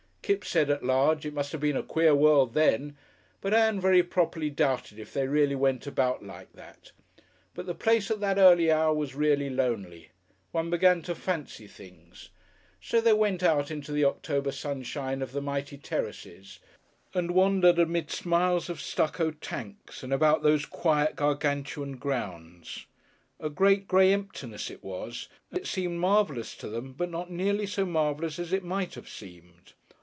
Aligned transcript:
Kipps 0.23 0.47
said 0.47 0.69
at 0.69 0.81
large, 0.81 1.25
it 1.25 1.33
must 1.33 1.51
have 1.51 1.59
been 1.59 1.75
a 1.75 1.83
queer 1.83 2.15
world 2.15 2.53
then, 2.53 2.95
but 3.41 3.53
Ann 3.53 3.81
very 3.81 4.01
properly 4.01 4.49
doubted 4.49 4.97
if 4.97 5.11
they 5.11 5.27
really 5.27 5.55
went 5.55 5.85
about 5.85 6.23
like 6.23 6.53
that. 6.53 6.93
But 7.53 7.65
the 7.65 7.75
place 7.75 8.09
at 8.09 8.21
that 8.21 8.37
early 8.37 8.71
hour 8.71 8.93
was 8.93 9.13
really 9.13 9.49
lonely. 9.49 10.11
One 10.53 10.69
began 10.69 11.01
to 11.01 11.15
fancy 11.15 11.67
things. 11.67 12.29
So 12.79 13.01
they 13.01 13.11
went 13.11 13.43
out 13.43 13.69
into 13.69 13.91
the 13.91 14.05
October 14.05 14.53
sunshine 14.53 15.21
of 15.21 15.33
the 15.33 15.41
mighty 15.41 15.77
terraces, 15.77 16.59
and 17.13 17.31
wandered 17.31 17.77
amidst 17.77 18.25
miles 18.25 18.69
of 18.69 18.79
stucco 18.79 19.31
tanks 19.31 20.01
and 20.01 20.13
about 20.13 20.43
those 20.43 20.65
quiet 20.65 21.17
Gargantuan 21.17 21.97
grounds. 21.97 22.85
A 23.41 23.49
great, 23.49 23.85
grey 23.85 24.13
emptiness 24.13 24.69
it 24.71 24.81
was, 24.81 25.27
and 25.49 25.59
it 25.59 25.67
seemed 25.67 25.99
marvellous 25.99 26.55
to 26.55 26.69
them, 26.69 26.93
but 26.93 27.09
not 27.11 27.29
nearly 27.29 27.67
so 27.67 27.85
marvellous 27.85 28.39
as 28.39 28.53
it 28.53 28.63
might 28.63 28.93
have 28.93 29.09
seemed. 29.09 29.73